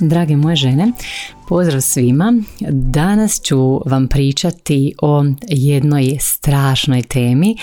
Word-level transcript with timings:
Drage 0.00 0.36
moje 0.36 0.56
žene, 0.56 0.92
Pozdrav 1.48 1.80
svima. 1.80 2.34
Danas 2.70 3.40
ću 3.42 3.80
vam 3.90 4.08
pričati 4.08 4.94
o 5.02 5.24
jednoj 5.48 6.16
strašnoj 6.20 7.02
temi. 7.02 7.56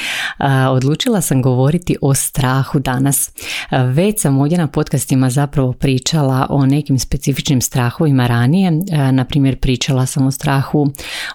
Odlučila 0.69 1.21
sam 1.21 1.41
govoriti 1.41 1.95
o 2.01 2.13
strahu 2.13 2.79
danas. 2.79 3.31
Već 3.71 4.21
sam 4.21 4.39
ovdje 4.39 4.57
na 4.57 4.67
podcastima 4.67 5.29
zapravo 5.29 5.73
pričala 5.73 6.47
o 6.49 6.65
nekim 6.65 6.99
specifičnim 6.99 7.61
strahovima 7.61 8.27
ranije. 8.27 8.71
Na 9.11 9.25
primjer 9.25 9.59
pričala 9.59 10.05
sam 10.05 10.27
o 10.27 10.31
strahu 10.31 10.87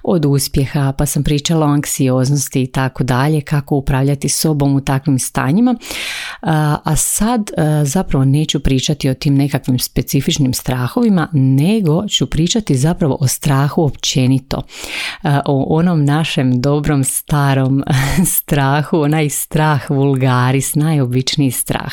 od 0.02 0.24
uspjeha, 0.24 0.92
pa 0.98 1.06
sam 1.06 1.24
pričala 1.24 1.66
o 1.66 1.70
anksioznosti 1.70 2.62
i 2.62 2.66
tako 2.66 3.04
dalje, 3.04 3.40
kako 3.40 3.76
upravljati 3.76 4.28
sobom 4.28 4.76
u 4.76 4.80
takvim 4.80 5.18
stanjima. 5.18 5.74
A 6.84 6.96
sad 6.96 7.50
zapravo 7.84 8.24
neću 8.24 8.60
pričati 8.60 9.08
o 9.10 9.14
tim 9.14 9.34
nekakvim 9.34 9.78
specifičnim 9.78 10.54
strahovima, 10.54 11.28
nego 11.32 12.06
ću 12.08 12.26
pričati 12.26 12.76
zapravo 12.76 13.16
o 13.20 13.26
strahu 13.26 13.82
općenito, 13.82 14.62
o 15.24 15.78
onom 15.78 16.04
našem 16.04 16.60
dobrom 16.60 17.04
starom 17.04 17.84
strahu, 18.36 18.87
onaj 18.92 19.28
strah 19.28 19.90
vulgaris, 19.90 20.74
najobičniji 20.74 21.50
strah. 21.50 21.92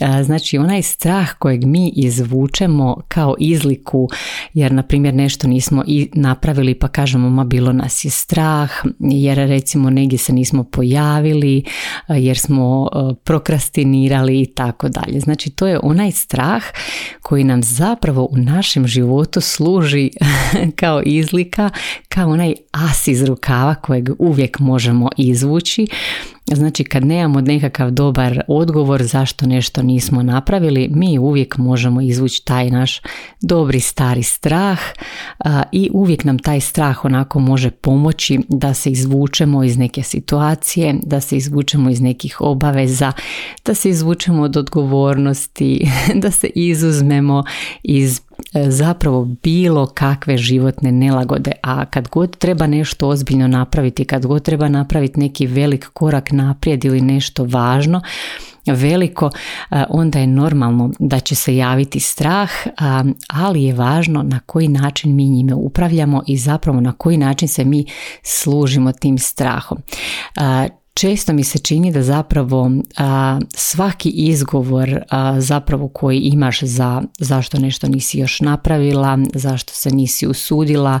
E, 0.00 0.22
znači 0.22 0.58
onaj 0.58 0.82
strah 0.82 1.32
kojeg 1.38 1.64
mi 1.64 1.92
izvučemo 1.96 2.96
kao 3.08 3.34
izliku 3.38 4.08
jer 4.54 4.72
na 4.72 4.82
primjer 4.82 5.14
nešto 5.14 5.48
nismo 5.48 5.84
i 5.86 6.10
napravili 6.14 6.74
pa 6.74 6.88
kažemo 6.88 7.30
ma 7.30 7.44
bilo 7.44 7.72
nas 7.72 8.04
je 8.04 8.10
strah 8.10 8.70
jer 9.00 9.36
recimo 9.36 9.90
negdje 9.90 10.18
se 10.18 10.32
nismo 10.32 10.64
pojavili 10.64 11.58
e, 11.58 11.62
jer 12.08 12.38
smo 12.38 12.88
prokrastinirali 13.24 14.40
i 14.40 14.46
tako 14.46 14.88
dalje. 14.88 15.20
Znači 15.20 15.50
to 15.50 15.66
je 15.66 15.80
onaj 15.82 16.10
strah 16.10 16.62
koji 17.22 17.44
nam 17.44 17.62
zapravo 17.62 18.28
u 18.30 18.36
našem 18.36 18.86
životu 18.86 19.40
služi 19.40 20.10
kao 20.80 21.02
izlika, 21.04 21.70
kao 22.08 22.30
onaj 22.30 22.54
as 22.72 23.08
iz 23.08 23.22
rukava 23.24 23.74
kojeg 23.74 24.08
uvijek 24.18 24.58
možemo 24.58 25.08
izvući 25.16 25.86
Znači 26.54 26.84
kad 26.84 27.04
nemamo 27.04 27.40
nekakav 27.40 27.90
dobar 27.90 28.40
odgovor 28.48 29.02
zašto 29.02 29.46
nešto 29.46 29.82
nismo 29.82 30.22
napravili, 30.22 30.88
mi 30.92 31.18
uvijek 31.18 31.58
možemo 31.58 32.00
izvući 32.00 32.44
taj 32.44 32.70
naš 32.70 33.00
dobri 33.40 33.80
stari 33.80 34.22
strah 34.22 34.78
i 35.72 35.90
uvijek 35.92 36.24
nam 36.24 36.38
taj 36.38 36.60
strah 36.60 37.04
onako 37.04 37.38
može 37.38 37.70
pomoći 37.70 38.38
da 38.48 38.74
se 38.74 38.90
izvučemo 38.90 39.64
iz 39.64 39.78
neke 39.78 40.02
situacije, 40.02 40.94
da 41.02 41.20
se 41.20 41.36
izvučemo 41.36 41.90
iz 41.90 42.00
nekih 42.00 42.40
obaveza, 42.40 43.12
da 43.64 43.74
se 43.74 43.90
izvučemo 43.90 44.42
od 44.42 44.56
odgovornosti, 44.56 45.88
da 46.22 46.30
se 46.30 46.46
izuzmemo 46.54 47.44
iz 47.82 48.20
zapravo 48.68 49.24
bilo 49.42 49.86
kakve 49.86 50.38
životne 50.38 50.92
nelagode, 50.92 51.52
a 51.62 51.84
kad 51.84 52.08
god 52.08 52.36
treba 52.36 52.66
nešto 52.66 53.08
ozbiljno 53.08 53.48
napraviti, 53.48 54.04
kad 54.04 54.26
god 54.26 54.42
treba 54.42 54.68
napraviti 54.68 55.20
neki 55.20 55.46
velik 55.46 55.88
korak 55.92 56.32
naprijed 56.32 56.84
ili 56.84 57.00
nešto 57.00 57.44
važno, 57.44 58.02
veliko, 58.66 59.30
e, 59.70 59.84
onda 59.88 60.18
je 60.18 60.26
normalno 60.26 60.90
da 60.98 61.20
će 61.20 61.34
se 61.34 61.56
javiti 61.56 62.00
strah, 62.00 62.50
ali 63.28 63.62
je 63.62 63.74
važno 63.74 64.22
na 64.22 64.40
koji 64.46 64.68
način 64.68 65.16
mi 65.16 65.28
njime 65.28 65.54
upravljamo 65.54 66.22
i 66.26 66.36
zapravo 66.36 66.80
na 66.80 66.92
koji 66.92 67.16
način 67.16 67.48
se 67.48 67.64
mi 67.64 67.84
služimo 68.22 68.92
tim 68.92 69.18
strahom. 69.18 69.78
Često 70.94 71.32
mi 71.32 71.44
se 71.44 71.58
čini 71.58 71.92
da 71.92 72.02
zapravo 72.02 72.70
svaki 73.54 74.08
izgovor 74.08 75.02
zapravo 75.38 75.88
koji 75.88 76.18
imaš 76.18 76.62
za 76.62 77.02
zašto 77.18 77.58
nešto 77.58 77.88
nisi 77.88 78.18
još 78.18 78.40
napravila, 78.40 79.18
zašto 79.34 79.72
se 79.72 79.90
nisi 79.90 80.26
usudila 80.26 81.00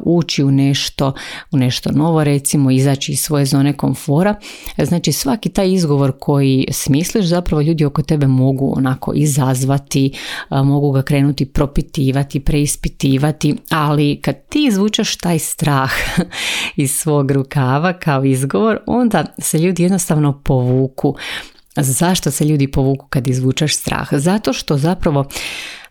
ući 0.00 0.44
u 0.44 0.50
nešto, 0.50 1.12
u 1.50 1.56
nešto 1.56 1.92
novo 1.92 2.24
recimo, 2.24 2.70
izaći 2.70 3.12
iz 3.12 3.20
svoje 3.20 3.44
zone 3.44 3.72
komfora. 3.72 4.34
Znači 4.78 5.12
svaki 5.12 5.48
taj 5.48 5.72
izgovor 5.72 6.12
koji 6.20 6.66
smisliš 6.70 7.26
zapravo 7.26 7.62
ljudi 7.62 7.84
oko 7.84 8.02
tebe 8.02 8.26
mogu 8.26 8.74
onako 8.76 9.12
izazvati, 9.14 10.12
mogu 10.50 10.90
ga 10.90 11.02
krenuti 11.02 11.44
propitivati, 11.44 12.40
preispitivati, 12.40 13.56
ali 13.70 14.20
kad 14.22 14.36
ti 14.48 14.66
izvučeš 14.66 15.16
taj 15.16 15.38
strah 15.38 15.90
iz 16.76 16.92
svog 16.94 17.30
rukava 17.30 17.92
kao 17.92 18.24
izgovor, 18.24 18.78
onda 18.86 19.24
se 19.38 19.58
ljudi 19.58 19.82
jednostavno 19.82 20.40
povuku. 20.44 21.14
Zašto 21.76 22.30
se 22.30 22.44
ljudi 22.44 22.70
povuku 22.70 23.06
kad 23.08 23.26
izvučeš 23.26 23.76
strah? 23.76 24.08
Zato 24.12 24.52
što 24.52 24.76
zapravo 24.76 25.24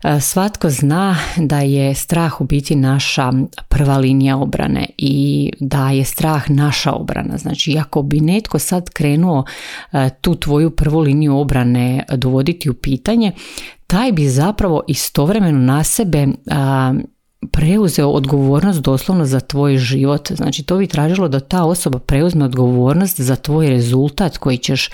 e, 0.04 0.20
svatko 0.20 0.70
zna 0.70 1.16
da 1.36 1.60
je 1.60 1.94
strah 1.94 2.40
u 2.40 2.44
biti 2.44 2.76
naša 2.76 3.32
prva 3.68 3.98
linija 3.98 4.36
obrane 4.36 4.86
i 4.98 5.50
da 5.60 5.90
je 5.90 6.04
strah 6.04 6.50
naša 6.50 6.92
obrana. 6.92 7.38
Znači, 7.38 7.78
ako 7.78 8.02
bi 8.02 8.20
netko 8.20 8.58
sad 8.58 8.90
krenuo 8.90 9.44
e, 9.92 10.10
tu 10.20 10.34
tvoju 10.34 10.70
prvu 10.70 11.00
liniju 11.00 11.36
obrane 11.36 12.04
dovoditi 12.16 12.70
u 12.70 12.74
pitanje, 12.74 13.32
taj 13.86 14.12
bi 14.12 14.28
zapravo 14.28 14.82
istovremeno 14.88 15.58
na 15.58 15.84
sebe 15.84 16.26
preuzeo 17.54 18.08
odgovornost 18.08 18.82
doslovno 18.82 19.24
za 19.24 19.40
tvoj 19.40 19.76
život. 19.76 20.32
Znači 20.32 20.62
to 20.62 20.76
bi 20.76 20.86
tražilo 20.86 21.28
da 21.28 21.40
ta 21.40 21.64
osoba 21.64 21.98
preuzme 21.98 22.44
odgovornost 22.44 23.20
za 23.20 23.36
tvoj 23.36 23.70
rezultat 23.70 24.38
koji 24.38 24.58
ćeš 24.58 24.90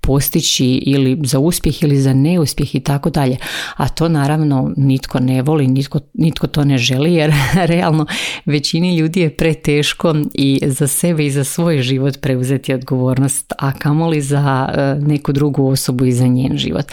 postići 0.00 0.66
ili 0.66 1.20
za 1.24 1.38
uspjeh 1.38 1.82
ili 1.82 1.96
za 1.96 2.14
neuspjeh 2.14 2.74
i 2.74 2.80
tako 2.80 3.10
dalje. 3.10 3.36
A 3.76 3.88
to 3.88 4.08
naravno 4.08 4.72
nitko 4.76 5.20
ne 5.20 5.42
voli, 5.42 5.66
nitko, 5.66 6.00
nitko 6.14 6.46
to 6.46 6.64
ne 6.64 6.78
želi 6.78 7.14
jer 7.14 7.32
realno 7.72 8.06
većini 8.44 8.96
ljudi 8.96 9.20
je 9.20 9.36
preteško 9.36 10.14
i 10.34 10.60
za 10.66 10.86
sebe 10.86 11.26
i 11.26 11.30
za 11.30 11.44
svoj 11.44 11.82
život 11.82 12.20
preuzeti 12.20 12.74
odgovornost, 12.74 13.52
a 13.58 13.72
kamoli 13.72 14.20
za 14.20 14.68
e, 14.74 14.94
neku 15.00 15.32
drugu 15.32 15.68
osobu 15.68 16.04
i 16.04 16.12
za 16.12 16.26
njen 16.26 16.56
život. 16.56 16.86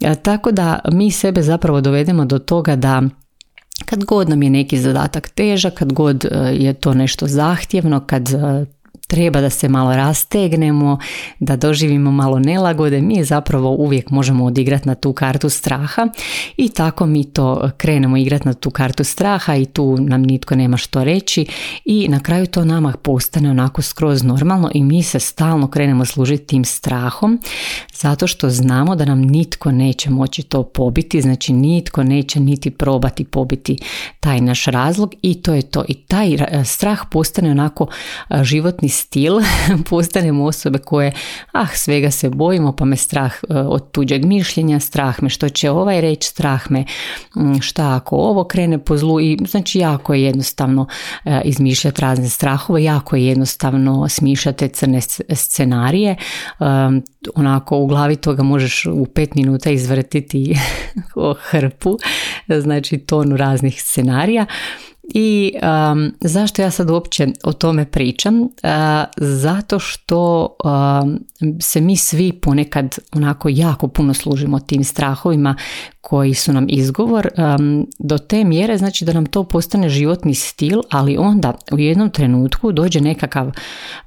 E, 0.00 0.14
tako 0.14 0.52
da 0.52 0.78
mi 0.92 1.10
sebe 1.10 1.42
zapravo 1.42 1.80
dovedemo 1.80 2.24
do 2.24 2.38
toga 2.38 2.76
da 2.76 3.02
kad 3.84 4.04
god 4.04 4.28
nam 4.28 4.42
je 4.42 4.50
neki 4.50 4.78
zadatak 4.78 5.28
težak, 5.28 5.74
kad 5.74 5.92
god 5.92 6.24
e, 6.24 6.28
je 6.54 6.72
to 6.72 6.94
nešto 6.94 7.26
zahtjevno, 7.26 8.00
kad 8.06 8.28
e, 8.28 8.66
treba 9.06 9.40
da 9.40 9.50
se 9.50 9.68
malo 9.68 9.96
rastegnemo, 9.96 10.98
da 11.40 11.56
doživimo 11.56 12.10
malo 12.10 12.38
nelagode, 12.38 13.00
mi 13.00 13.24
zapravo 13.24 13.70
uvijek 13.70 14.10
možemo 14.10 14.44
odigrati 14.44 14.88
na 14.88 14.94
tu 14.94 15.12
kartu 15.12 15.48
straha 15.48 16.08
i 16.56 16.68
tako 16.68 17.06
mi 17.06 17.24
to 17.24 17.70
krenemo 17.76 18.16
igrati 18.16 18.48
na 18.48 18.54
tu 18.54 18.70
kartu 18.70 19.04
straha 19.04 19.54
i 19.56 19.66
tu 19.66 19.96
nam 20.00 20.22
nitko 20.22 20.56
nema 20.56 20.76
što 20.76 21.04
reći 21.04 21.46
i 21.84 22.08
na 22.08 22.20
kraju 22.20 22.46
to 22.46 22.64
nama 22.64 22.92
postane 23.02 23.50
onako 23.50 23.82
skroz 23.82 24.22
normalno 24.22 24.70
i 24.74 24.84
mi 24.84 25.02
se 25.02 25.20
stalno 25.20 25.70
krenemo 25.70 26.04
služiti 26.04 26.46
tim 26.46 26.64
strahom 26.64 27.40
zato 27.94 28.26
što 28.26 28.50
znamo 28.50 28.96
da 28.96 29.04
nam 29.04 29.20
nitko 29.20 29.72
neće 29.72 30.10
moći 30.10 30.42
to 30.42 30.62
pobiti, 30.62 31.22
znači 31.22 31.52
nitko 31.52 32.02
neće 32.02 32.40
niti 32.40 32.70
probati 32.70 33.24
pobiti 33.24 33.78
taj 34.20 34.40
naš 34.40 34.64
razlog 34.64 35.14
i 35.22 35.42
to 35.42 35.54
je 35.54 35.62
to. 35.62 35.84
I 35.88 35.94
taj 35.94 36.36
strah 36.64 37.00
postane 37.10 37.50
onako 37.50 37.86
životni 38.42 38.88
stil, 38.96 39.40
postanemo 39.90 40.44
osobe 40.44 40.78
koje, 40.78 41.12
ah, 41.52 41.66
svega 41.74 42.10
se 42.10 42.30
bojimo, 42.30 42.76
pa 42.76 42.84
me 42.84 42.96
strah 42.96 43.34
e, 43.34 43.54
od 43.58 43.90
tuđeg 43.90 44.24
mišljenja, 44.24 44.80
strah 44.80 45.22
me 45.22 45.28
što 45.28 45.48
će 45.48 45.70
ovaj 45.70 46.00
reći, 46.00 46.28
strah 46.28 46.70
me 46.70 46.84
šta 47.60 47.96
ako 47.96 48.16
ovo 48.16 48.44
krene 48.44 48.78
po 48.78 48.96
zlu 48.96 49.20
i 49.20 49.38
znači 49.48 49.78
jako 49.78 50.14
je 50.14 50.22
jednostavno 50.22 50.86
e, 51.24 51.40
izmišljati 51.44 52.00
razne 52.00 52.28
strahove, 52.28 52.84
jako 52.84 53.16
je 53.16 53.26
jednostavno 53.26 54.08
smišljati 54.08 54.68
crne 54.68 55.00
scenarije, 55.34 56.10
e, 56.10 56.16
onako 57.34 57.78
u 57.78 57.86
glavi 57.86 58.16
toga 58.16 58.42
možeš 58.42 58.86
u 58.86 59.06
pet 59.06 59.34
minuta 59.34 59.70
izvrtiti 59.70 60.58
o 61.14 61.34
hrpu, 61.40 61.96
znači 62.48 62.98
tonu 62.98 63.36
raznih 63.36 63.82
scenarija 63.82 64.46
I 65.14 65.52
um, 65.62 66.12
zašto 66.20 66.62
ja 66.62 66.70
sad 66.70 66.90
uopće 66.90 67.26
o 67.44 67.52
tome 67.52 67.84
pričam? 67.84 68.40
Uh, 68.40 68.48
zato 69.16 69.78
što 69.78 70.48
um, 70.64 71.18
se 71.60 71.80
mi 71.80 71.96
svi 71.96 72.32
ponekad 72.32 72.98
onako 73.12 73.48
jako 73.52 73.88
puno 73.88 74.14
služimo 74.14 74.60
tim 74.60 74.84
strahovima 74.84 75.56
koji 76.00 76.34
su 76.34 76.52
nam 76.52 76.66
izgovor 76.68 77.28
um, 77.36 77.86
do 77.98 78.18
te 78.18 78.44
mjere 78.44 78.78
znači 78.78 79.04
da 79.04 79.12
nam 79.12 79.26
to 79.26 79.44
postane 79.44 79.88
životni 79.88 80.34
stil, 80.34 80.80
ali 80.90 81.16
onda 81.16 81.54
u 81.72 81.78
jednom 81.78 82.10
trenutku 82.10 82.72
dođe 82.72 83.00
nekakav, 83.00 83.50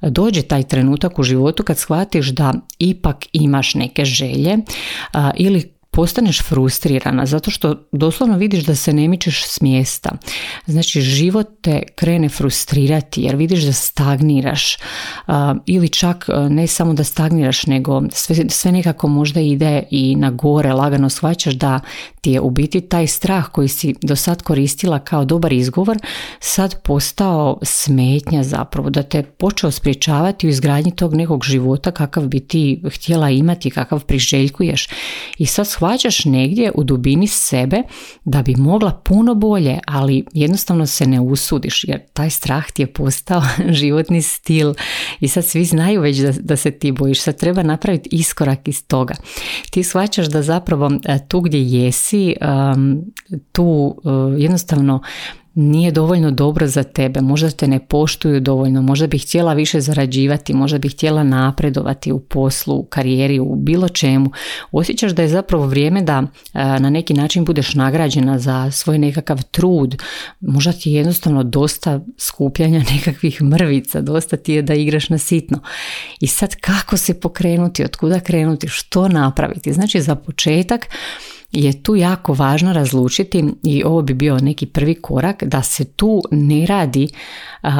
dođe 0.02 0.42
taj 0.42 0.62
trenutak 0.62 1.18
u 1.18 1.22
životu 1.22 1.62
kad 1.62 1.78
shvatiš 1.78 2.28
da 2.28 2.54
ipak 2.78 3.16
imaš 3.32 3.74
neke 3.74 4.04
želje 4.04 4.54
uh, 4.54 5.20
ili 5.36 5.79
postaneš 6.00 6.42
frustrirana 6.42 7.26
zato 7.26 7.50
što 7.50 7.74
doslovno 7.92 8.36
vidiš 8.36 8.64
da 8.64 8.74
se 8.74 8.92
ne 8.92 9.08
mičeš 9.08 9.44
s 9.44 9.60
mjesta. 9.60 10.10
Znači 10.66 11.00
život 11.00 11.46
te 11.60 11.82
krene 11.94 12.28
frustrirati 12.28 13.22
jer 13.22 13.36
vidiš 13.36 13.62
da 13.62 13.72
stagniraš 13.72 14.76
ili 15.66 15.88
čak 15.88 16.26
ne 16.50 16.66
samo 16.66 16.92
da 16.92 17.04
stagniraš 17.04 17.66
nego 17.66 18.02
sve, 18.12 18.36
sve 18.48 18.72
nekako 18.72 19.08
možda 19.08 19.40
ide 19.40 19.82
i 19.90 20.16
na 20.16 20.30
gore 20.30 20.72
lagano 20.72 21.10
shvaćaš 21.10 21.54
da 21.54 21.80
ti 22.20 22.30
je 22.30 22.40
u 22.40 22.50
biti 22.50 22.80
taj 22.80 23.06
strah 23.06 23.46
koji 23.52 23.68
si 23.68 23.94
do 24.02 24.16
sad 24.16 24.42
koristila 24.42 24.98
kao 24.98 25.24
dobar 25.24 25.52
izgovor 25.52 25.98
sad 26.40 26.82
postao 26.82 27.58
smetnja 27.62 28.42
zapravo 28.42 28.90
da 28.90 29.02
te 29.02 29.22
počeo 29.22 29.70
spriječavati 29.70 30.46
u 30.46 30.50
izgradnji 30.50 30.96
tog 30.96 31.14
nekog 31.14 31.44
života 31.44 31.90
kakav 31.90 32.26
bi 32.26 32.40
ti 32.40 32.82
htjela 32.94 33.30
imati, 33.30 33.70
kakav 33.70 34.04
priželjkuješ 34.04 34.88
i 35.38 35.46
sad 35.46 35.68
shvaćaš 35.68 35.89
negdje 36.24 36.72
u 36.74 36.84
dubini 36.84 37.26
sebe 37.26 37.82
da 38.24 38.42
bi 38.42 38.54
mogla 38.56 39.00
puno 39.04 39.34
bolje, 39.34 39.78
ali 39.86 40.24
jednostavno 40.32 40.86
se 40.86 41.06
ne 41.06 41.20
usudiš 41.20 41.84
jer 41.84 42.00
taj 42.12 42.30
strah 42.30 42.70
ti 42.70 42.82
je 42.82 42.86
postao 42.86 43.42
životni 43.80 44.22
stil 44.22 44.74
i 45.20 45.28
sad 45.28 45.44
svi 45.44 45.64
znaju 45.64 46.00
već 46.00 46.18
da, 46.18 46.32
da 46.32 46.56
se 46.56 46.70
ti 46.70 46.92
bojiš, 46.92 47.20
sad 47.20 47.36
treba 47.36 47.62
napraviti 47.62 48.08
iskorak 48.12 48.68
iz 48.68 48.86
toga. 48.86 49.14
Ti 49.70 49.82
shvaćaš 49.82 50.26
da 50.26 50.42
zapravo 50.42 50.90
e, 51.04 51.18
tu 51.28 51.40
gdje 51.40 51.62
jesi, 51.62 52.34
tu 53.52 53.96
e, 54.04 54.42
jednostavno 54.42 55.00
nije 55.54 55.90
dovoljno 55.90 56.30
dobro 56.30 56.66
za 56.66 56.82
tebe, 56.82 57.20
možda 57.20 57.50
te 57.50 57.68
ne 57.68 57.86
poštuju 57.86 58.40
dovoljno, 58.40 58.82
možda 58.82 59.06
bi 59.06 59.18
htjela 59.18 59.52
više 59.52 59.80
zarađivati, 59.80 60.54
možda 60.54 60.78
bi 60.78 60.88
htjela 60.88 61.22
napredovati 61.22 62.12
u 62.12 62.20
poslu, 62.20 62.74
u 62.74 62.84
karijeri, 62.84 63.40
u 63.40 63.54
bilo 63.56 63.88
čemu. 63.88 64.30
Osjećaš 64.72 65.12
da 65.12 65.22
je 65.22 65.28
zapravo 65.28 65.66
vrijeme 65.66 66.02
da 66.02 66.22
na 66.54 66.90
neki 66.90 67.14
način 67.14 67.44
budeš 67.44 67.74
nagrađena 67.74 68.38
za 68.38 68.70
svoj 68.70 68.98
nekakav 68.98 69.42
trud, 69.42 70.02
možda 70.40 70.72
ti 70.72 70.90
je 70.90 70.96
jednostavno 70.96 71.42
dosta 71.42 72.00
skupljanja 72.18 72.82
nekakvih 72.94 73.42
mrvica, 73.42 74.00
dosta 74.00 74.36
ti 74.36 74.52
je 74.52 74.62
da 74.62 74.74
igraš 74.74 75.08
na 75.08 75.18
sitno. 75.18 75.60
I 76.20 76.26
sad 76.26 76.54
kako 76.54 76.96
se 76.96 77.20
pokrenuti, 77.20 77.84
od 77.84 77.96
kuda 77.96 78.20
krenuti, 78.20 78.68
što 78.68 79.08
napraviti? 79.08 79.72
Znači 79.72 80.00
za 80.00 80.14
početak 80.14 80.86
je 81.52 81.82
tu 81.82 81.96
jako 81.96 82.32
važno 82.32 82.72
razlučiti 82.72 83.44
i 83.62 83.84
ovo 83.84 84.02
bi 84.02 84.14
bio 84.14 84.38
neki 84.38 84.66
prvi 84.66 84.94
korak 84.94 85.44
da 85.44 85.62
se 85.62 85.84
tu 85.84 86.22
ne 86.30 86.66
radi 86.66 87.08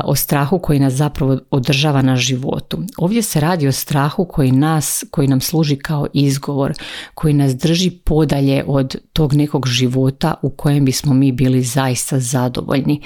o 0.05 0.17
strahu 0.17 0.59
koji 0.59 0.79
nas 0.79 0.95
zapravo 0.95 1.39
održava 1.51 2.03
na 2.03 2.17
životu. 2.17 2.79
Ovdje 2.97 3.23
se 3.23 3.41
radi 3.41 3.69
o 3.69 3.73
strahu 3.73 4.25
koji 4.25 4.53
nas, 4.53 5.05
koji 5.11 5.29
nam 5.29 5.41
služi 5.41 5.77
kao 5.77 6.07
izgovor, 6.13 6.73
koji 7.15 7.35
nas 7.35 7.57
drži 7.57 7.91
podalje 7.91 8.65
od 8.67 8.97
tog 9.13 9.35
nekog 9.35 9.67
života 9.67 10.35
u 10.43 10.51
kojem 10.51 10.85
bismo 10.85 11.15
mi 11.15 11.33
bili 11.33 11.63
zaista 11.63 12.19
zadovoljni. 12.19 13.01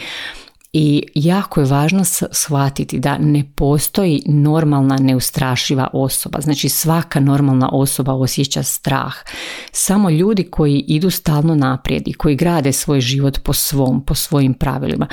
I 0.76 1.02
jako 1.14 1.60
je 1.60 1.66
važno 1.66 2.04
shvatiti 2.32 2.98
da 2.98 3.18
ne 3.18 3.44
postoji 3.54 4.22
normalna 4.26 4.96
neustrašiva 4.96 5.88
osoba. 5.92 6.40
Znači 6.40 6.68
svaka 6.68 7.20
normalna 7.20 7.68
osoba 7.72 8.12
osjeća 8.12 8.62
strah. 8.62 9.14
Samo 9.72 10.10
ljudi 10.10 10.44
koji 10.44 10.84
idu 10.88 11.10
stalno 11.10 11.54
naprijed 11.54 12.02
i 12.08 12.12
koji 12.12 12.36
grade 12.36 12.72
svoj 12.72 13.00
život 13.00 13.38
po 13.44 13.52
svom, 13.52 14.04
po 14.04 14.14
svojim 14.14 14.54
pravilima. 14.54 15.06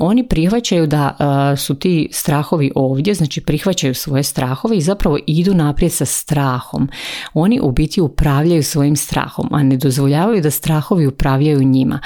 Oni 0.00 0.28
prihvaćaju 0.28 0.86
da 0.86 1.16
su 1.58 1.74
ti 1.74 2.08
strahovi 2.12 2.72
ovdje, 2.74 3.14
znači 3.14 3.40
prihvaćaju 3.40 3.94
svoje 3.94 4.22
strahove 4.22 4.76
i 4.76 4.80
zapravo 4.80 5.18
idu 5.26 5.54
naprijed 5.54 5.92
sa 5.92 6.04
strahom. 6.04 6.88
Oni 7.34 7.60
u 7.62 7.72
biti 7.72 8.00
upravljaju 8.00 8.62
svojim 8.62 8.96
strahom, 8.96 9.48
a 9.50 9.62
ne 9.62 9.76
dozvoljavaju 9.76 10.42
da 10.42 10.50
strahovi 10.50 11.06
upravljaju 11.06 11.64
njima. 11.64 12.00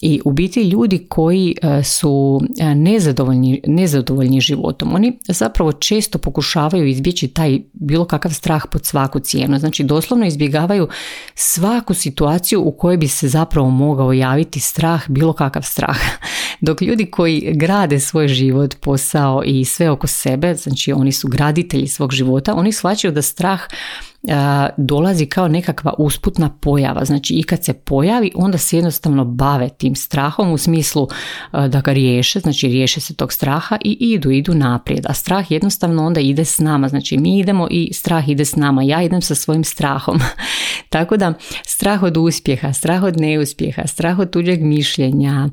I 0.00 0.20
u 0.24 0.32
biti 0.32 0.62
ljudi 0.62 1.06
koji 1.08 1.56
e, 1.62 1.82
su 1.82 2.40
e, 2.58 2.74
nezadovoljni, 2.74 3.60
nezadovoljni 3.66 4.40
životom, 4.40 4.94
oni 4.94 5.18
zapravo 5.28 5.72
često 5.72 6.18
pokušavaju 6.18 6.86
izbjeći 6.86 7.28
taj 7.28 7.60
bilo 7.72 8.04
kakav 8.04 8.32
strah 8.32 8.62
pod 8.72 8.86
svaku 8.86 9.18
cijenu. 9.18 9.58
Znači 9.58 9.84
doslovno 9.84 10.26
izbjegavaju 10.26 10.88
svaku 11.34 11.94
situaciju 11.94 12.62
u 12.62 12.72
kojoj 12.72 12.96
bi 12.96 13.08
se 13.08 13.28
zapravo 13.28 13.70
mogao 13.70 14.12
javiti 14.12 14.60
strah, 14.60 15.08
bilo 15.08 15.32
kakav 15.32 15.62
strah. 15.62 15.98
Dok 16.60 16.82
ljudi 16.82 17.06
koji 17.06 17.52
grade 17.54 18.00
svoj 18.00 18.28
život, 18.28 18.74
posao 18.80 19.42
i 19.44 19.64
sve 19.64 19.90
oko 19.90 20.06
sebe, 20.06 20.54
znači 20.54 20.92
oni 20.92 21.12
su 21.12 21.28
graditelji 21.28 21.88
svog 21.88 22.12
života, 22.12 22.54
oni 22.54 22.72
shvaćaju 22.72 23.12
da 23.12 23.22
strah 23.22 23.60
dolazi 24.76 25.26
kao 25.26 25.48
nekakva 25.48 25.94
usputna 25.98 26.50
pojava. 26.60 27.04
Znači 27.04 27.34
i 27.34 27.42
kad 27.42 27.64
se 27.64 27.72
pojavi 27.72 28.30
onda 28.34 28.58
se 28.58 28.76
jednostavno 28.76 29.24
bave 29.24 29.68
tim 29.68 29.94
strahom 29.94 30.52
u 30.52 30.58
smislu 30.58 31.08
da 31.52 31.80
ga 31.80 31.92
riješe, 31.92 32.40
znači 32.40 32.68
riješe 32.68 33.00
se 33.00 33.14
tog 33.14 33.32
straha 33.32 33.78
i 33.84 33.96
idu, 34.00 34.30
idu 34.30 34.54
naprijed. 34.54 35.06
A 35.08 35.14
strah 35.14 35.50
jednostavno 35.50 36.06
onda 36.06 36.20
ide 36.20 36.44
s 36.44 36.58
nama. 36.58 36.88
Znači 36.88 37.18
mi 37.18 37.38
idemo 37.38 37.68
i 37.70 37.92
strah 37.92 38.28
ide 38.28 38.44
s 38.44 38.56
nama. 38.56 38.82
Ja 38.82 39.02
idem 39.02 39.22
sa 39.22 39.34
svojim 39.34 39.64
strahom. 39.64 40.18
Tako 40.88 41.16
da 41.16 41.32
strah 41.66 42.02
od 42.02 42.16
uspjeha, 42.16 42.72
strah 42.72 43.02
od 43.02 43.20
neuspjeha, 43.20 43.86
strah 43.86 44.18
od 44.18 44.30
tuđeg 44.30 44.62
mišljenja, 44.62 45.48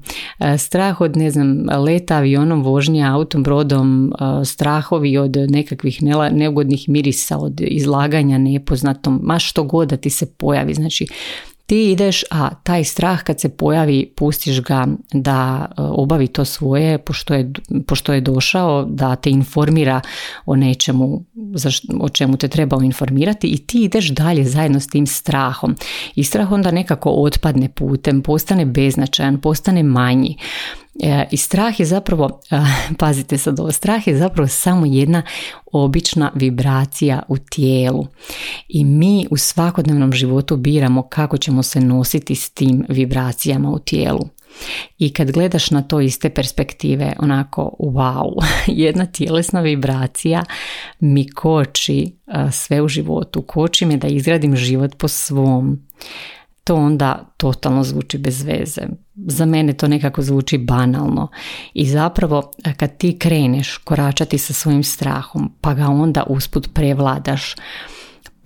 strah 0.57 1.01
od 1.01 1.17
ne 1.17 1.31
znam 1.31 1.65
leta 1.85 2.15
avionom, 2.15 2.63
vožnje 2.63 3.05
autom, 3.05 3.43
brodom, 3.43 4.13
strahovi 4.45 5.17
od 5.17 5.35
nekakvih 5.49 5.99
neugodnih 6.31 6.89
mirisa, 6.89 7.37
od 7.37 7.61
izlaganja 7.61 8.37
ne 8.37 8.56
nepoznatom, 8.57 9.19
ma 9.23 9.39
što 9.39 9.63
god 9.63 9.89
da 9.89 9.97
ti 9.97 10.09
se 10.09 10.25
pojavi. 10.25 10.73
Znači, 10.73 11.07
ti 11.67 11.91
ideš, 11.91 12.23
a 12.31 12.55
taj 12.55 12.83
strah 12.83 13.23
kad 13.23 13.39
se 13.39 13.49
pojavi, 13.49 14.13
pustiš 14.15 14.61
ga 14.61 14.87
da 15.13 15.65
e, 15.69 15.81
obavi 15.81 16.27
to 16.27 16.45
svoje, 16.45 16.97
pošto 16.97 17.33
je, 17.33 17.51
pošto 17.87 18.13
je 18.13 18.21
došao, 18.21 18.85
da 18.85 19.15
te 19.15 19.29
informira 19.29 20.01
o 20.45 20.55
nečemu 20.55 21.23
o 21.99 22.09
čemu 22.09 22.37
te 22.37 22.47
trebao 22.47 22.81
informirati 22.81 23.47
i 23.47 23.57
ti 23.57 23.83
ideš 23.83 24.09
dalje 24.09 24.43
zajedno 24.43 24.79
s 24.79 24.87
tim 24.87 25.07
strahom. 25.07 25.75
I 26.15 26.23
strah 26.23 26.51
onda 26.51 26.71
nekako 26.71 27.09
otpadne 27.09 27.69
putem, 27.69 28.21
postane 28.21 28.65
beznačajan, 28.65 29.41
postane 29.41 29.83
manji. 29.83 30.37
E, 31.03 31.25
I 31.31 31.37
strah 31.37 31.79
je 31.79 31.85
zapravo, 31.85 32.39
pazite 32.99 33.37
sad 33.37 33.59
ovo, 33.59 33.71
strah 33.71 34.07
je 34.07 34.17
zapravo 34.17 34.47
samo 34.47 34.85
jedna 34.85 35.21
obična 35.71 36.31
vibracija 36.35 37.23
u 37.27 37.37
tijelu. 37.37 38.07
I 38.67 38.85
mi 38.85 39.27
u 39.31 39.37
svakodnevnom 39.37 40.13
životu 40.13 40.57
biramo 40.57 41.01
kako 41.09 41.37
ćemo 41.37 41.63
se 41.63 41.81
nositi 41.81 42.35
s 42.35 42.49
tim 42.49 42.85
vibracijama 42.89 43.69
u 43.69 43.79
tijelu. 43.79 44.29
I 44.97 45.13
kad 45.13 45.31
gledaš 45.31 45.71
na 45.71 45.81
to 45.81 46.01
iz 46.01 46.19
te 46.19 46.29
perspektive, 46.29 47.13
onako, 47.19 47.75
wow, 47.79 48.43
jedna 48.67 49.05
tjelesna 49.05 49.61
vibracija 49.61 50.43
mi 50.99 51.31
koči 51.31 52.15
sve 52.51 52.81
u 52.81 52.87
životu, 52.87 53.41
koči 53.41 53.85
me 53.85 53.97
da 53.97 54.07
izgradim 54.07 54.55
život 54.55 54.95
po 54.97 55.07
svom 55.07 55.87
to 56.63 56.75
onda 56.75 57.33
totalno 57.37 57.83
zvuči 57.83 58.17
bez 58.17 58.43
veze. 58.43 58.81
Za 59.25 59.45
mene 59.45 59.73
to 59.73 59.87
nekako 59.87 60.21
zvuči 60.21 60.57
banalno. 60.57 61.27
I 61.73 61.89
zapravo 61.89 62.51
kad 62.77 62.97
ti 62.97 63.19
kreneš 63.19 63.77
koračati 63.77 64.37
sa 64.37 64.53
svojim 64.53 64.83
strahom, 64.83 65.53
pa 65.61 65.73
ga 65.73 65.87
onda 65.87 66.23
usput 66.23 66.69
prevladaš, 66.73 67.55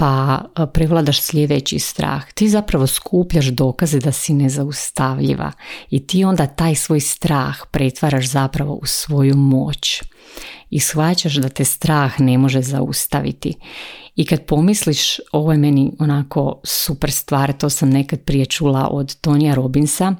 pa 0.01 0.45
prevladaš 0.73 1.21
sljedeći 1.21 1.79
strah, 1.79 2.31
ti 2.33 2.49
zapravo 2.49 2.87
skupljaš 2.87 3.45
dokaze 3.45 3.99
da 3.99 4.11
si 4.11 4.33
nezaustavljiva 4.33 5.51
i 5.89 6.07
ti 6.07 6.23
onda 6.23 6.47
taj 6.47 6.75
svoj 6.75 6.99
strah 6.99 7.57
pretvaraš 7.71 8.29
zapravo 8.29 8.73
u 8.73 8.85
svoju 8.85 9.35
moć 9.35 10.03
i 10.69 10.79
shvaćaš 10.79 11.35
da 11.35 11.49
te 11.49 11.65
strah 11.65 12.19
ne 12.19 12.37
može 12.37 12.61
zaustaviti. 12.61 13.53
I 14.15 14.25
kad 14.25 14.45
pomisliš, 14.45 15.19
ovo 15.31 15.51
je 15.51 15.57
meni 15.57 15.91
onako 15.99 16.61
super 16.63 17.11
stvar, 17.11 17.53
to 17.53 17.69
sam 17.69 17.89
nekad 17.89 18.19
prije 18.19 18.45
čula 18.45 18.87
od 18.91 19.15
Tonija 19.15 19.55
Robinsa, 19.55 20.15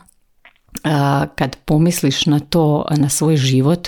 kad 1.36 1.56
pomisliš 1.66 2.26
na 2.26 2.40
to, 2.40 2.86
na 2.98 3.10
svoj 3.10 3.38
život 3.38 3.88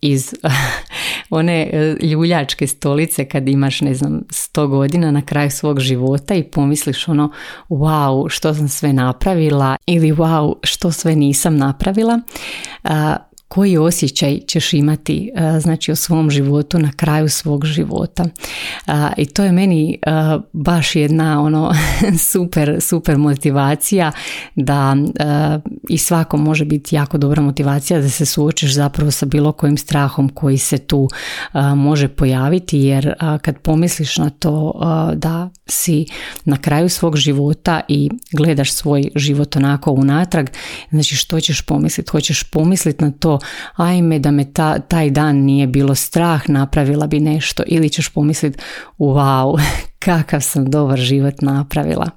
iz 0.00 0.34
one 1.30 1.70
e, 1.72 1.96
ljuljačke 2.06 2.66
stolice 2.66 3.24
kad 3.24 3.48
imaš 3.48 3.80
ne 3.80 3.94
znam 3.94 4.20
100 4.28 4.66
godina 4.66 5.10
na 5.10 5.22
kraju 5.22 5.50
svog 5.50 5.80
života 5.80 6.34
i 6.34 6.42
pomisliš 6.42 7.08
ono 7.08 7.32
wow 7.68 8.28
što 8.30 8.54
sam 8.54 8.68
sve 8.68 8.92
napravila 8.92 9.76
ili 9.86 10.12
wow 10.12 10.54
što 10.62 10.92
sve 10.92 11.16
nisam 11.16 11.56
napravila 11.56 12.20
koji 13.52 13.76
osjećaj 13.76 14.40
ćeš 14.46 14.72
imati 14.72 15.32
znači 15.60 15.92
o 15.92 15.96
svom 15.96 16.30
životu 16.30 16.78
na 16.78 16.92
kraju 16.96 17.28
svog 17.28 17.66
života. 17.66 18.24
I 19.16 19.26
to 19.26 19.44
je 19.44 19.52
meni 19.52 19.98
baš 20.52 20.96
jedna 20.96 21.42
ono 21.42 21.74
super 22.30 22.76
super 22.80 23.18
motivacija 23.18 24.12
da 24.54 24.96
i 25.88 25.98
svako 25.98 26.36
može 26.36 26.64
biti 26.64 26.96
jako 26.96 27.18
dobra 27.18 27.42
motivacija 27.42 28.00
da 28.00 28.10
se 28.10 28.26
suočiš 28.26 28.74
zapravo 28.74 29.10
sa 29.10 29.26
bilo 29.26 29.52
kojim 29.52 29.76
strahom 29.78 30.28
koji 30.28 30.58
se 30.58 30.78
tu 30.78 31.08
može 31.76 32.08
pojaviti 32.08 32.78
jer 32.78 33.14
kad 33.42 33.58
pomisliš 33.58 34.18
na 34.18 34.30
to 34.30 34.72
da 35.14 35.50
si 35.66 36.06
na 36.44 36.56
kraju 36.56 36.88
svog 36.88 37.16
života 37.16 37.80
i 37.88 38.10
gledaš 38.32 38.72
svoj 38.72 39.10
život 39.16 39.56
onako 39.56 39.90
unatrag 39.90 40.48
znači 40.90 41.16
što 41.16 41.40
ćeš 41.40 41.62
pomisliti 41.62 42.10
hoćeš 42.10 42.42
pomisliti 42.42 43.04
na 43.04 43.10
to 43.10 43.39
ajme 43.76 44.18
da 44.18 44.30
me 44.30 44.52
ta, 44.52 44.78
taj 44.78 45.10
dan 45.10 45.36
nije 45.36 45.66
bilo 45.66 45.94
strah, 45.94 46.48
napravila 46.48 47.06
bi 47.06 47.20
nešto 47.20 47.62
ili 47.66 47.88
ćeš 47.88 48.08
pomisliti 48.08 48.58
wow, 48.98 49.60
kakav 50.04 50.40
sam 50.40 50.70
dobar 50.70 50.98
život 50.98 51.34
napravila. 51.40 52.10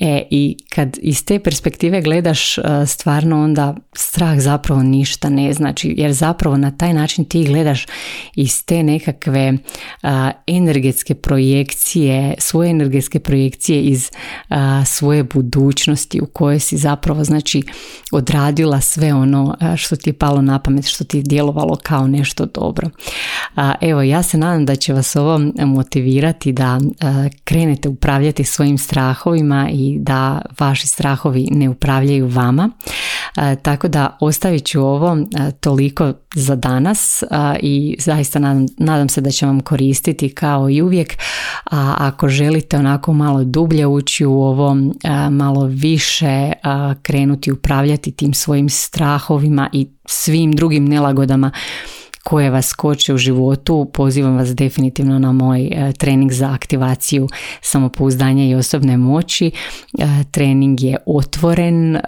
E, 0.00 0.22
I 0.30 0.56
kad 0.74 0.96
iz 1.02 1.24
te 1.24 1.38
perspektive 1.38 2.02
gledaš 2.02 2.58
e, 2.58 2.62
stvarno 2.86 3.44
onda 3.44 3.74
strah 3.92 4.40
zapravo 4.40 4.82
ništa 4.82 5.28
ne 5.28 5.52
znači 5.52 5.94
jer 5.96 6.12
zapravo 6.12 6.56
na 6.56 6.70
taj 6.70 6.94
način 6.94 7.24
ti 7.24 7.44
gledaš 7.44 7.86
iz 8.34 8.64
te 8.64 8.82
nekakve 8.82 9.52
energetske 10.46 11.14
projekcije, 11.14 12.34
svoje 12.38 12.70
energetske 12.70 13.20
projekcije 13.20 13.82
iz 13.82 14.10
svoje 14.84 15.24
budućnosti 15.24 16.20
u 16.20 16.26
kojoj 16.26 16.60
si 16.60 16.76
zapravo 16.76 17.24
znači 17.24 17.62
odradila 18.12 18.80
sve 18.80 19.14
ono 19.14 19.56
što 19.76 19.96
ti 19.96 20.10
je 20.10 20.14
palo 20.14 20.42
na 20.42 20.58
pamet, 20.58 20.84
što 20.84 21.04
ti 21.04 21.18
je 21.18 21.22
djelovalo 21.22 21.76
kao 21.82 22.06
nešto 22.06 22.46
dobro. 22.46 22.90
Evo, 23.80 24.02
ja 24.02 24.22
se 24.22 24.38
nadam 24.38 24.66
da 24.66 24.76
će 24.76 24.92
vas 24.92 25.16
ovo 25.16 25.40
motivirati 25.56 26.52
da 26.52 26.80
krenete 27.44 27.88
upravljati 27.88 28.44
svojim 28.44 28.78
strahovima 28.78 29.68
i 29.72 29.85
da 29.98 30.40
vaši 30.60 30.86
strahovi 30.86 31.48
ne 31.50 31.68
upravljaju 31.68 32.28
vama. 32.28 32.70
E, 33.36 33.56
tako 33.56 33.88
da 33.88 34.16
ostavit 34.20 34.66
ću 34.66 34.80
ovo 34.80 35.16
e, 35.16 35.50
toliko 35.50 36.12
za 36.34 36.56
danas 36.56 37.22
e, 37.22 37.26
i 37.62 37.96
zaista 37.98 38.38
nadam, 38.38 38.66
nadam 38.78 39.08
se 39.08 39.20
da 39.20 39.30
će 39.30 39.46
vam 39.46 39.60
koristiti 39.60 40.28
kao 40.28 40.70
i 40.70 40.82
uvijek. 40.82 41.14
A 41.70 41.94
ako 41.98 42.28
želite 42.28 42.78
onako 42.78 43.12
malo 43.12 43.44
dublje 43.44 43.86
ući 43.86 44.24
u 44.24 44.42
ovo, 44.42 44.76
malo 45.30 45.64
više 45.64 46.52
krenuti 47.02 47.52
upravljati 47.52 48.12
tim 48.12 48.34
svojim 48.34 48.68
strahovima 48.68 49.68
i 49.72 49.88
svim 50.06 50.52
drugim 50.52 50.84
nelagodama 50.84 51.50
koje 52.26 52.50
vas 52.50 52.72
koče 52.72 53.14
u 53.14 53.18
životu, 53.18 53.90
pozivam 53.92 54.36
vas 54.36 54.54
definitivno 54.54 55.18
na 55.18 55.32
moj 55.32 55.64
e, 55.66 55.92
trening 55.92 56.32
za 56.32 56.52
aktivaciju 56.52 57.28
samopouzdanja 57.60 58.44
i 58.44 58.54
osobne 58.54 58.96
moći. 58.96 59.50
E, 59.98 60.06
trening 60.30 60.82
je 60.82 60.96
otvoren, 61.06 61.98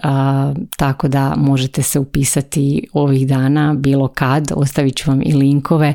tako 0.77 1.07
da 1.07 1.33
možete 1.37 1.83
se 1.83 1.99
upisati 1.99 2.87
ovih 2.93 3.27
dana 3.27 3.75
bilo 3.77 4.07
kad, 4.07 4.51
ostavit 4.55 4.95
ću 4.95 5.11
vam 5.11 5.21
i 5.25 5.33
linkove 5.33 5.93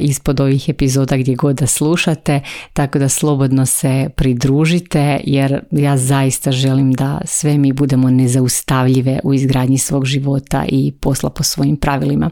ispod 0.00 0.40
ovih 0.40 0.68
epizoda 0.68 1.16
gdje 1.16 1.34
god 1.34 1.56
da 1.56 1.66
slušate, 1.66 2.40
tako 2.72 2.98
da 2.98 3.08
slobodno 3.08 3.66
se 3.66 4.08
pridružite 4.16 5.20
jer 5.24 5.60
ja 5.70 5.96
zaista 5.96 6.52
želim 6.52 6.92
da 6.92 7.20
sve 7.24 7.58
mi 7.58 7.72
budemo 7.72 8.10
nezaustavljive 8.10 9.20
u 9.24 9.34
izgradnji 9.34 9.78
svog 9.78 10.04
života 10.04 10.64
i 10.68 10.92
posla 11.00 11.30
po 11.30 11.42
svojim 11.42 11.76
pravilima. 11.76 12.30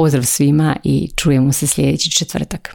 Pozdrav 0.00 0.24
svima 0.24 0.76
i 0.84 1.10
čujemo 1.16 1.52
se 1.52 1.66
sljedeći 1.66 2.10
četvrtak. 2.10 2.74